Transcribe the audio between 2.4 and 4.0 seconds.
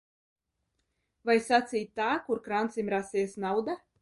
krancim rasies nauda?